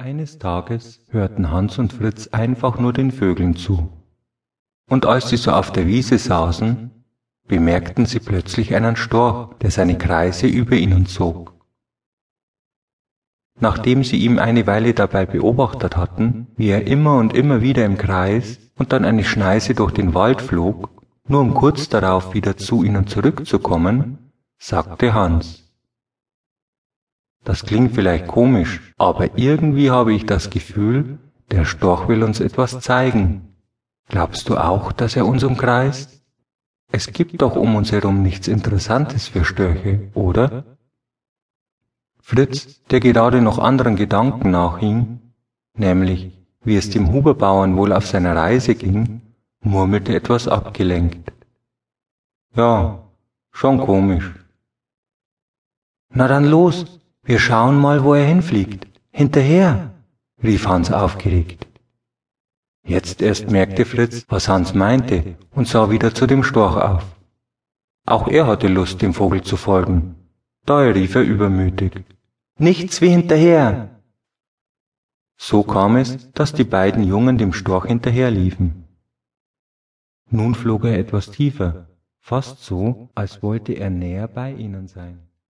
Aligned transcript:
Eines 0.00 0.38
Tages 0.38 1.00
hörten 1.10 1.50
Hans 1.50 1.76
und 1.80 1.92
Fritz 1.92 2.28
einfach 2.28 2.78
nur 2.78 2.92
den 2.92 3.10
Vögeln 3.10 3.56
zu. 3.56 3.88
Und 4.88 5.06
als 5.06 5.28
sie 5.28 5.36
so 5.36 5.50
auf 5.50 5.72
der 5.72 5.88
Wiese 5.88 6.18
saßen, 6.18 6.92
bemerkten 7.48 8.06
sie 8.06 8.20
plötzlich 8.20 8.76
einen 8.76 8.94
Storch, 8.94 9.54
der 9.54 9.72
seine 9.72 9.98
Kreise 9.98 10.46
über 10.46 10.76
ihnen 10.76 11.06
zog. 11.06 11.52
Nachdem 13.58 14.04
sie 14.04 14.18
ihm 14.18 14.38
eine 14.38 14.68
Weile 14.68 14.94
dabei 14.94 15.26
beobachtet 15.26 15.96
hatten, 15.96 16.46
wie 16.56 16.68
er 16.68 16.86
immer 16.86 17.18
und 17.18 17.34
immer 17.34 17.60
wieder 17.60 17.84
im 17.84 17.98
Kreis 17.98 18.60
und 18.76 18.92
dann 18.92 19.04
eine 19.04 19.24
Schneise 19.24 19.74
durch 19.74 19.90
den 19.90 20.14
Wald 20.14 20.40
flog, 20.40 20.90
nur 21.26 21.40
um 21.40 21.54
kurz 21.54 21.88
darauf 21.88 22.34
wieder 22.34 22.56
zu 22.56 22.84
ihnen 22.84 23.08
zurückzukommen, 23.08 24.30
sagte 24.58 25.12
Hans, 25.12 25.67
das 27.48 27.64
klingt 27.64 27.94
vielleicht 27.94 28.26
komisch, 28.26 28.92
aber 28.98 29.38
irgendwie 29.38 29.90
habe 29.90 30.12
ich 30.12 30.26
das 30.26 30.50
Gefühl, 30.50 31.18
der 31.50 31.64
Storch 31.64 32.06
will 32.06 32.22
uns 32.22 32.40
etwas 32.40 32.78
zeigen. 32.80 33.56
Glaubst 34.10 34.50
du 34.50 34.58
auch, 34.58 34.92
dass 34.92 35.16
er 35.16 35.24
uns 35.24 35.42
umkreist? 35.44 36.22
Es 36.92 37.10
gibt 37.10 37.40
doch 37.40 37.56
um 37.56 37.74
uns 37.74 37.90
herum 37.90 38.22
nichts 38.22 38.48
Interessantes 38.48 39.28
für 39.28 39.46
Störche, 39.46 40.10
oder? 40.12 40.76
Fritz, 42.20 42.84
der 42.90 43.00
gerade 43.00 43.40
noch 43.40 43.58
anderen 43.58 43.96
Gedanken 43.96 44.50
nachhing, 44.50 45.18
nämlich 45.72 46.36
wie 46.64 46.76
es 46.76 46.90
dem 46.90 47.14
Huberbauern 47.14 47.78
wohl 47.78 47.94
auf 47.94 48.06
seiner 48.06 48.36
Reise 48.36 48.74
ging, 48.74 49.22
murmelte 49.62 50.14
etwas 50.14 50.48
abgelenkt. 50.48 51.32
Ja, 52.54 53.08
schon 53.52 53.78
komisch. 53.78 54.34
Na 56.10 56.28
dann 56.28 56.44
los, 56.44 56.98
wir 57.28 57.38
schauen 57.38 57.76
mal, 57.78 58.04
wo 58.04 58.14
er 58.14 58.24
hinfliegt. 58.24 58.86
Hinterher, 59.10 59.90
rief 60.42 60.66
Hans 60.66 60.90
aufgeregt. 60.90 61.66
Jetzt 62.86 63.20
erst 63.20 63.50
merkte 63.50 63.84
Fritz, 63.84 64.24
was 64.30 64.48
Hans 64.48 64.72
meinte, 64.72 65.36
und 65.50 65.68
sah 65.68 65.90
wieder 65.90 66.14
zu 66.14 66.26
dem 66.26 66.42
Storch 66.42 66.76
auf. 66.76 67.04
Auch 68.06 68.28
er 68.28 68.46
hatte 68.46 68.68
Lust, 68.68 69.02
dem 69.02 69.12
Vogel 69.12 69.42
zu 69.42 69.58
folgen. 69.58 70.14
Daher 70.64 70.94
rief 70.94 71.16
er 71.16 71.20
übermütig. 71.22 72.02
Nichts 72.56 73.02
wie 73.02 73.10
hinterher! 73.10 73.90
So 75.36 75.64
kam 75.64 75.96
es, 75.96 76.32
dass 76.32 76.54
die 76.54 76.64
beiden 76.64 77.04
Jungen 77.04 77.36
dem 77.36 77.52
Storch 77.52 77.84
hinterherliefen. 77.84 78.84
Nun 80.30 80.54
flog 80.54 80.86
er 80.86 80.98
etwas 80.98 81.30
tiefer, 81.30 81.88
fast 82.20 82.64
so, 82.64 83.10
als 83.14 83.42
wollte 83.42 83.74
er 83.74 83.90
näher 83.90 84.28
bei 84.28 84.54
ihnen 84.54 84.88
sein. 84.88 85.27